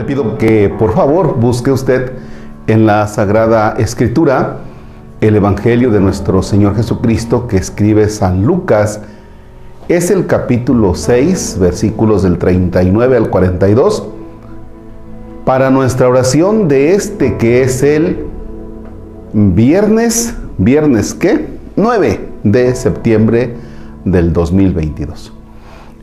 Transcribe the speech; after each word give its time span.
Le 0.00 0.06
pido 0.06 0.38
que 0.38 0.70
por 0.70 0.94
favor 0.94 1.36
busque 1.38 1.70
usted 1.70 2.12
en 2.66 2.86
la 2.86 3.06
Sagrada 3.06 3.74
Escritura 3.76 4.60
el 5.20 5.36
Evangelio 5.36 5.90
de 5.90 6.00
nuestro 6.00 6.42
Señor 6.42 6.74
Jesucristo 6.74 7.46
que 7.46 7.58
escribe 7.58 8.08
San 8.08 8.46
Lucas. 8.46 9.02
Es 9.90 10.10
el 10.10 10.26
capítulo 10.26 10.94
6, 10.94 11.58
versículos 11.60 12.22
del 12.22 12.38
39 12.38 13.18
al 13.18 13.28
42, 13.28 14.08
para 15.44 15.68
nuestra 15.68 16.08
oración 16.08 16.66
de 16.66 16.94
este 16.94 17.36
que 17.36 17.60
es 17.60 17.82
el 17.82 18.24
viernes, 19.34 20.34
viernes 20.56 21.12
qué? 21.12 21.46
9 21.76 22.20
de 22.42 22.74
septiembre 22.74 23.54
del 24.06 24.32
2022. 24.32 25.34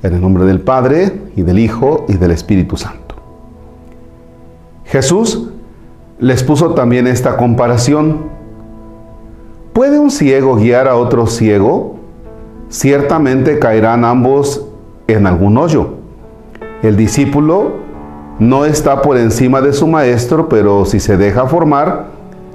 En 0.04 0.14
el 0.14 0.22
nombre 0.22 0.46
del 0.46 0.62
Padre 0.62 1.14
y 1.36 1.42
del 1.42 1.58
Hijo 1.58 2.06
y 2.08 2.14
del 2.14 2.30
Espíritu 2.30 2.78
Santo. 2.78 3.07
Jesús 4.88 5.50
les 6.18 6.44
puso 6.44 6.74
también 6.74 7.08
esta 7.08 7.36
comparación. 7.36 8.30
¿Puede 9.74 10.00
un 10.00 10.10
ciego 10.10 10.56
guiar 10.56 10.88
a 10.88 10.96
otro 10.96 11.28
ciego? 11.28 11.98
Ciertamente 12.70 13.60
caerán 13.60 14.06
ambos 14.06 14.66
en 15.08 15.28
algún 15.28 15.58
hoyo. 15.58 15.96
El 16.82 16.96
discípulo 16.96 17.74
no 18.40 18.64
está 18.64 19.02
por 19.02 19.18
encima 19.18 19.62
de 19.62 19.74
su 19.74 19.88
maestro, 19.88 20.48
pero 20.48 20.86
si 20.86 21.02
se 21.02 21.18
deja 21.18 21.48
formar, 21.48 22.06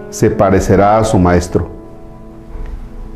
se 0.09 0.31
parecerá 0.31 0.99
a 0.99 1.05
su 1.05 1.19
maestro. 1.19 1.69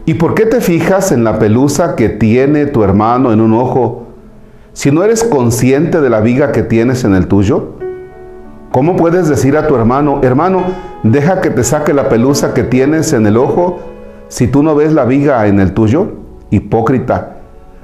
¿Y 0.05 0.15
por 0.15 0.35
qué 0.35 0.45
te 0.45 0.60
fijas 0.60 1.10
en 1.10 1.24
la 1.24 1.38
pelusa 1.38 1.96
que 1.96 2.10
tiene 2.10 2.66
tu 2.66 2.85
hermano 2.85 3.33
en 3.33 3.41
un 3.41 3.55
ojo, 3.55 4.09
si 4.74 4.91
no 4.91 5.02
eres 5.02 5.24
consciente 5.24 6.02
de 6.02 6.10
la 6.10 6.21
viga 6.21 6.52
que 6.52 6.63
tienes 6.63 7.04
en 7.04 7.15
el 7.15 7.29
tuyo? 7.29 7.76
¿Cómo 8.77 8.95
puedes 8.95 9.27
decir 9.27 9.57
a 9.57 9.66
tu 9.66 9.74
hermano, 9.74 10.21
hermano, 10.23 10.65
deja 11.02 11.41
que 11.41 11.49
te 11.49 11.65
saque 11.65 11.95
la 11.95 12.10
pelusa 12.10 12.52
que 12.52 12.63
tienes 12.63 13.15
en 13.15 13.27
el 13.27 13.38
ojo 13.38 13.79
si 14.29 14.49
tú 14.49 14.63
no 14.63 14.74
ves 14.74 14.93
la 14.93 15.07
viga 15.07 15.46
en 15.46 15.60
el 15.60 15.73
tuyo? 15.73 16.09
Hipócrita, 16.51 17.37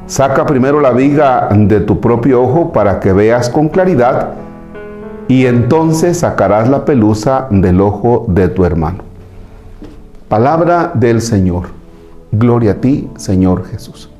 saca 0.05 0.45
primero 0.45 0.83
la 0.83 0.91
viga 0.91 1.48
de 1.51 1.81
tu 1.81 1.98
propio 1.98 2.43
ojo 2.43 2.73
para 2.75 3.01
que 3.01 3.15
veas 3.15 3.48
con 3.48 3.70
claridad 3.70 4.33
y 5.29 5.47
entonces 5.47 6.19
sacarás 6.19 6.69
la 6.69 6.85
pelusa 6.85 7.47
del 7.48 7.81
ojo 7.81 8.27
de 8.29 8.48
tu 8.48 8.67
hermano. 8.67 8.98
Palabra 10.29 10.91
del 10.93 11.23
Señor. 11.23 11.69
Gloria 12.33 12.73
a 12.73 12.75
ti, 12.83 13.09
Señor 13.17 13.65
Jesús. 13.65 14.11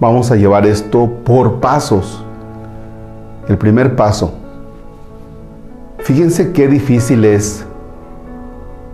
Vamos 0.00 0.32
a 0.32 0.34
llevar 0.34 0.66
esto 0.66 1.08
por 1.24 1.60
pasos. 1.60 2.24
El 3.46 3.58
primer 3.58 3.94
paso, 3.94 4.39
Fíjense 6.02 6.52
qué 6.52 6.66
difícil 6.66 7.24
es 7.24 7.64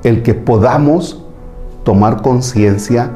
el 0.02 0.22
que 0.22 0.34
podamos 0.34 1.22
tomar 1.84 2.20
conciencia 2.22 3.10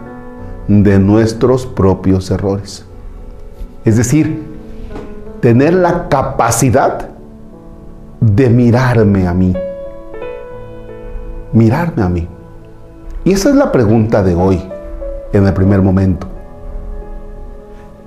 de 0.68 0.98
nuestros 0.98 1.66
propios 1.66 2.30
errores. 2.30 2.84
Es 3.84 3.96
decir, 3.96 4.42
tener 5.40 5.74
la 5.74 6.08
capacidad 6.08 7.08
de 8.20 8.48
mirarme 8.48 9.26
a 9.26 9.34
mí. 9.34 9.54
Mirarme 11.52 12.02
a 12.02 12.08
mí. 12.08 12.28
Y 13.24 13.32
esa 13.32 13.50
es 13.50 13.56
la 13.56 13.72
pregunta 13.72 14.22
de 14.22 14.34
hoy, 14.34 14.62
en 15.32 15.46
el 15.46 15.52
primer 15.52 15.82
momento. 15.82 16.28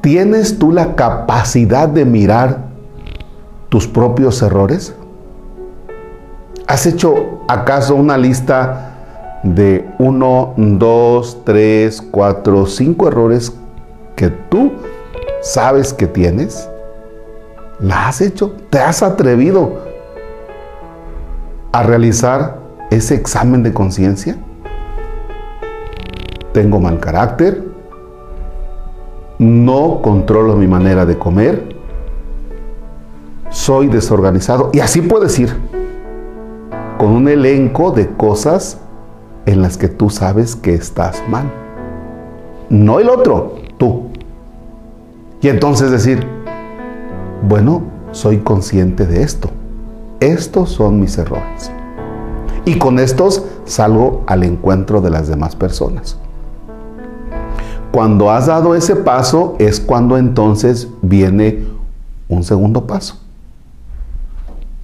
¿Tienes 0.02 0.58
tú 0.58 0.72
la 0.72 0.95
capacidad 0.95 1.88
de 1.88 2.06
mirar 2.06 2.66
tus 3.70 3.88
propios 3.88 4.42
errores? 4.42 4.95
¿Has 6.68 6.85
hecho 6.85 7.41
acaso 7.50 7.96
una 7.96 8.18
lista 8.18 8.91
de 9.44 9.85
uno, 10.00 10.53
dos, 10.56 11.41
tres, 11.44 12.01
cuatro, 12.01 12.66
cinco 12.66 13.09
errores 13.09 13.53
que 14.16 14.29
tú 14.29 14.72
sabes 15.41 15.94
que 15.94 16.07
tienes? 16.07 16.69
¿La 17.79 18.07
has 18.07 18.22
hecho? 18.22 18.56
¿Te 18.69 18.79
has 18.79 19.03
atrevido 19.03 19.81
a 21.74 21.84
realizar 21.84 22.59
ese 22.91 23.16
examen 23.16 23.62
de 23.62 23.74
conciencia? 23.74 24.38
Tengo 26.53 26.80
mal 26.80 27.00
carácter, 27.01 27.62
no 29.38 30.01
controlo 30.01 30.56
mi 30.56 30.68
manera 30.68 31.06
de 31.06 31.18
comer, 31.18 31.75
soy 33.50 33.88
desorganizado 33.88 34.69
y 34.72 34.80
así 34.80 35.01
puedes 35.01 35.38
ir 35.40 35.53
con 37.03 37.12
un 37.12 37.28
elenco 37.28 37.91
de 37.91 38.08
cosas 38.08 38.78
en 39.46 39.62
las 39.62 39.75
que 39.75 39.90
tú 39.90 40.09
sabes 40.09 40.56
que 40.56 40.74
estás 40.74 41.22
mal. 41.28 41.52
No 42.69 43.02
el 43.02 43.09
otro, 43.09 43.56
tú. 43.78 44.03
Y 45.42 45.50
entonces 45.50 45.92
decir, 45.92 46.25
bueno, 47.46 47.81
soy 48.13 48.38
consciente 48.38 49.06
de 49.06 49.22
esto. 49.22 49.50
Estos 50.22 50.69
son 50.69 51.02
mis 51.02 51.18
errores. 51.18 51.72
Y 52.63 52.78
con 52.78 52.97
estos 53.00 53.44
salgo 53.66 54.24
al 54.25 54.44
encuentro 54.44 55.02
de 55.02 55.09
las 55.09 55.28
demás 55.28 55.58
personas. 55.58 56.18
Cuando 57.92 58.31
has 58.31 58.46
dado 58.46 58.75
ese 58.75 58.96
paso 58.96 59.58
es 59.59 59.81
cuando 59.81 60.18
entonces 60.18 60.88
viene 61.02 61.66
un 62.30 62.46
segundo 62.46 62.88
paso 62.88 63.22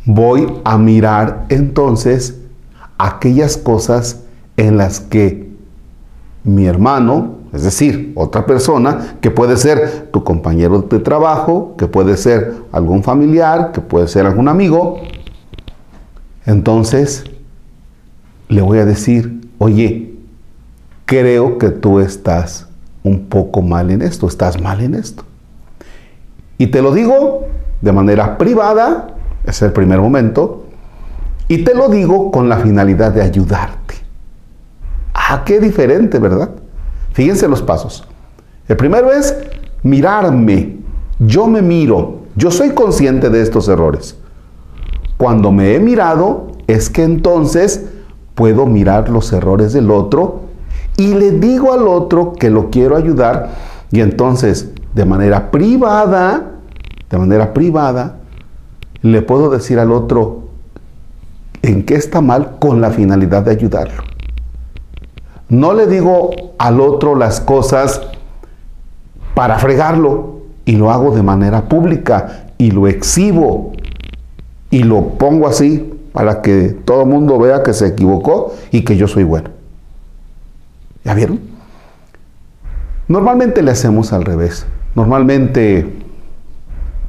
voy 0.09 0.51
a 0.63 0.75
mirar 0.79 1.45
entonces 1.49 2.39
aquellas 2.97 3.57
cosas 3.57 4.21
en 4.57 4.75
las 4.75 4.99
que 4.99 5.51
mi 6.43 6.65
hermano, 6.65 7.35
es 7.53 7.61
decir, 7.61 8.11
otra 8.15 8.47
persona, 8.47 9.17
que 9.21 9.29
puede 9.29 9.55
ser 9.55 10.09
tu 10.11 10.23
compañero 10.23 10.81
de 10.81 10.97
trabajo, 10.97 11.75
que 11.77 11.85
puede 11.85 12.17
ser 12.17 12.55
algún 12.71 13.03
familiar, 13.03 13.71
que 13.71 13.81
puede 13.81 14.07
ser 14.07 14.25
algún 14.25 14.47
amigo, 14.47 14.97
entonces 16.47 17.25
le 18.47 18.63
voy 18.63 18.79
a 18.79 18.85
decir, 18.85 19.47
oye, 19.59 20.15
creo 21.05 21.59
que 21.59 21.69
tú 21.69 21.99
estás 21.99 22.67
un 23.03 23.27
poco 23.27 23.61
mal 23.61 23.91
en 23.91 24.01
esto, 24.01 24.27
estás 24.27 24.59
mal 24.59 24.81
en 24.81 24.95
esto. 24.95 25.23
Y 26.57 26.67
te 26.67 26.81
lo 26.81 26.93
digo 26.93 27.45
de 27.79 27.91
manera 27.91 28.39
privada, 28.39 29.18
es 29.49 29.61
el 29.61 29.71
primer 29.71 29.99
momento. 29.99 30.65
Y 31.47 31.63
te 31.63 31.73
lo 31.73 31.89
digo 31.89 32.31
con 32.31 32.47
la 32.47 32.57
finalidad 32.57 33.11
de 33.11 33.21
ayudarte. 33.21 33.95
Ah, 35.13 35.43
qué 35.45 35.59
diferente, 35.59 36.19
¿verdad? 36.19 36.51
Fíjense 37.13 37.47
los 37.47 37.61
pasos. 37.61 38.07
El 38.67 38.77
primero 38.77 39.11
es 39.11 39.35
mirarme. 39.83 40.77
Yo 41.19 41.47
me 41.47 41.61
miro. 41.61 42.19
Yo 42.35 42.51
soy 42.51 42.69
consciente 42.69 43.29
de 43.29 43.41
estos 43.41 43.67
errores. 43.67 44.15
Cuando 45.17 45.51
me 45.51 45.75
he 45.75 45.79
mirado, 45.79 46.47
es 46.67 46.89
que 46.89 47.03
entonces 47.03 47.85
puedo 48.35 48.65
mirar 48.67 49.09
los 49.09 49.33
errores 49.33 49.73
del 49.73 49.91
otro 49.91 50.41
y 50.97 51.13
le 51.13 51.31
digo 51.31 51.73
al 51.73 51.87
otro 51.87 52.33
que 52.33 52.49
lo 52.49 52.69
quiero 52.69 52.95
ayudar 52.95 53.49
y 53.91 54.01
entonces 54.01 54.71
de 54.93 55.03
manera 55.03 55.51
privada, 55.51 56.51
de 57.09 57.17
manera 57.17 57.53
privada, 57.53 58.18
le 59.01 59.21
puedo 59.21 59.49
decir 59.49 59.79
al 59.79 59.91
otro 59.91 60.49
en 61.61 61.85
qué 61.85 61.95
está 61.95 62.21
mal 62.21 62.57
con 62.59 62.81
la 62.81 62.91
finalidad 62.91 63.43
de 63.43 63.51
ayudarlo. 63.51 64.03
No 65.49 65.73
le 65.73 65.87
digo 65.87 66.31
al 66.57 66.79
otro 66.79 67.15
las 67.15 67.41
cosas 67.41 68.01
para 69.33 69.57
fregarlo 69.57 70.41
y 70.65 70.73
lo 70.73 70.91
hago 70.91 71.11
de 71.11 71.23
manera 71.23 71.67
pública 71.67 72.47
y 72.57 72.71
lo 72.71 72.87
exhibo 72.87 73.73
y 74.69 74.83
lo 74.83 75.09
pongo 75.17 75.47
así 75.47 75.93
para 76.11 76.41
que 76.41 76.69
todo 76.85 77.03
el 77.03 77.07
mundo 77.07 77.39
vea 77.39 77.63
que 77.63 77.73
se 77.73 77.87
equivocó 77.87 78.53
y 78.71 78.83
que 78.83 78.97
yo 78.97 79.07
soy 79.07 79.23
bueno. 79.23 79.49
¿Ya 81.03 81.13
vieron? 81.13 81.39
Normalmente 83.07 83.63
le 83.63 83.71
hacemos 83.71 84.13
al 84.13 84.25
revés. 84.25 84.65
Normalmente 84.93 85.95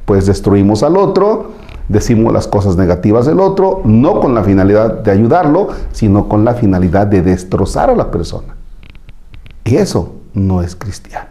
pues 0.05 0.25
destruimos 0.25 0.83
al 0.83 0.97
otro 0.97 1.51
decimos 1.91 2.31
las 2.31 2.47
cosas 2.47 2.77
negativas 2.77 3.25
del 3.25 3.39
otro, 3.39 3.81
no 3.83 4.19
con 4.19 4.33
la 4.33 4.43
finalidad 4.43 5.01
de 5.01 5.11
ayudarlo, 5.11 5.69
sino 5.91 6.29
con 6.29 6.45
la 6.45 6.53
finalidad 6.53 7.07
de 7.07 7.21
destrozar 7.21 7.89
a 7.89 7.95
la 7.95 8.09
persona. 8.09 8.55
Y 9.65 9.75
eso 9.75 10.15
no 10.33 10.61
es 10.61 10.75
cristiano. 10.75 11.29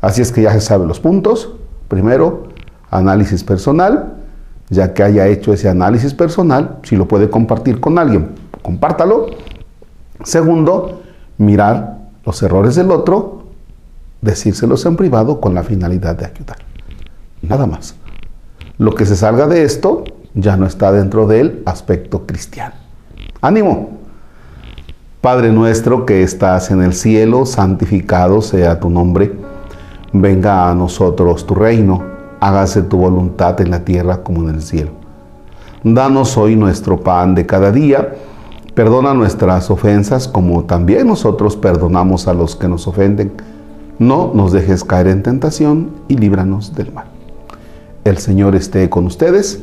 Así 0.00 0.22
es 0.22 0.32
que 0.32 0.42
ya 0.42 0.52
se 0.52 0.60
saben 0.60 0.88
los 0.88 1.00
puntos. 1.00 1.52
Primero, 1.88 2.48
análisis 2.90 3.44
personal. 3.44 4.14
Ya 4.68 4.94
que 4.94 5.02
haya 5.04 5.28
hecho 5.28 5.52
ese 5.52 5.68
análisis 5.68 6.12
personal, 6.12 6.78
si 6.82 6.96
lo 6.96 7.06
puede 7.06 7.30
compartir 7.30 7.78
con 7.78 7.98
alguien, 7.98 8.30
compártalo. 8.62 9.26
Segundo, 10.24 11.02
mirar 11.38 11.98
los 12.24 12.42
errores 12.42 12.74
del 12.74 12.90
otro, 12.90 13.44
decírselos 14.22 14.84
en 14.86 14.96
privado 14.96 15.40
con 15.40 15.54
la 15.54 15.62
finalidad 15.62 16.16
de 16.16 16.26
ayudar. 16.26 16.56
Nada 17.42 17.66
más. 17.66 17.94
Lo 18.78 18.94
que 18.94 19.06
se 19.06 19.16
salga 19.16 19.46
de 19.46 19.64
esto 19.64 20.04
ya 20.34 20.58
no 20.58 20.66
está 20.66 20.92
dentro 20.92 21.26
del 21.26 21.62
aspecto 21.64 22.26
cristiano. 22.26 22.74
Ánimo. 23.40 23.96
Padre 25.22 25.50
nuestro 25.50 26.04
que 26.04 26.22
estás 26.22 26.70
en 26.70 26.82
el 26.82 26.92
cielo, 26.92 27.46
santificado 27.46 28.42
sea 28.42 28.78
tu 28.78 28.90
nombre. 28.90 29.32
Venga 30.12 30.70
a 30.70 30.74
nosotros 30.74 31.46
tu 31.46 31.54
reino. 31.54 32.02
Hágase 32.38 32.82
tu 32.82 32.98
voluntad 32.98 33.58
en 33.62 33.70
la 33.70 33.82
tierra 33.82 34.22
como 34.22 34.42
en 34.42 34.56
el 34.56 34.62
cielo. 34.62 34.90
Danos 35.82 36.36
hoy 36.36 36.54
nuestro 36.54 37.00
pan 37.00 37.34
de 37.34 37.46
cada 37.46 37.72
día. 37.72 38.14
Perdona 38.74 39.14
nuestras 39.14 39.70
ofensas 39.70 40.28
como 40.28 40.64
también 40.64 41.06
nosotros 41.06 41.56
perdonamos 41.56 42.28
a 42.28 42.34
los 42.34 42.54
que 42.56 42.68
nos 42.68 42.86
ofenden. 42.86 43.32
No 43.98 44.32
nos 44.34 44.52
dejes 44.52 44.84
caer 44.84 45.06
en 45.06 45.22
tentación 45.22 45.92
y 46.08 46.18
líbranos 46.18 46.74
del 46.74 46.92
mal. 46.92 47.15
El 48.06 48.18
Señor 48.18 48.54
esté 48.54 48.88
con 48.88 49.04
ustedes. 49.06 49.58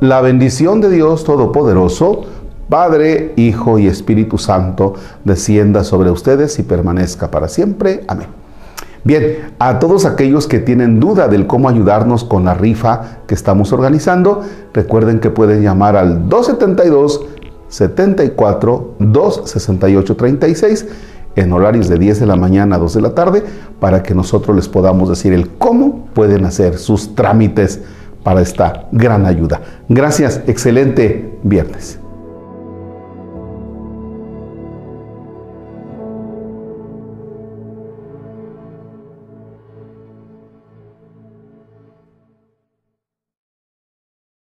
La 0.00 0.20
bendición 0.20 0.82
de 0.82 0.90
Dios 0.90 1.24
Todopoderoso, 1.24 2.26
Padre, 2.68 3.32
Hijo 3.36 3.78
y 3.78 3.86
Espíritu 3.86 4.36
Santo, 4.36 4.92
descienda 5.24 5.82
sobre 5.82 6.10
ustedes 6.10 6.58
y 6.58 6.64
permanezca 6.64 7.30
para 7.30 7.48
siempre. 7.48 8.04
Amén. 8.08 8.26
Bien, 9.04 9.54
a 9.58 9.78
todos 9.78 10.04
aquellos 10.04 10.46
que 10.46 10.58
tienen 10.58 11.00
duda 11.00 11.28
del 11.28 11.46
cómo 11.46 11.66
ayudarnos 11.66 12.24
con 12.24 12.44
la 12.44 12.52
rifa 12.52 13.20
que 13.26 13.34
estamos 13.34 13.72
organizando, 13.72 14.42
recuerden 14.74 15.18
que 15.18 15.30
pueden 15.30 15.62
llamar 15.62 15.96
al 15.96 16.28
272 16.28 17.24
74 17.68 18.96
268 18.98 20.16
36 20.16 20.86
en 21.36 21.52
horarios 21.52 21.88
de 21.88 21.98
10 21.98 22.20
de 22.20 22.26
la 22.26 22.36
mañana 22.36 22.76
a 22.76 22.78
2 22.78 22.94
de 22.94 23.00
la 23.00 23.14
tarde 23.14 23.42
para 23.80 24.02
que 24.02 24.14
nosotros 24.14 24.54
les 24.56 24.68
podamos 24.68 25.08
decir 25.08 25.32
el 25.32 25.48
cómo 25.48 26.06
pueden 26.14 26.44
hacer 26.44 26.78
sus 26.78 27.14
trámites 27.14 27.80
para 28.22 28.40
esta 28.40 28.88
gran 28.92 29.26
ayuda. 29.26 29.60
Gracias, 29.88 30.42
excelente 30.46 31.38
viernes. 31.42 32.01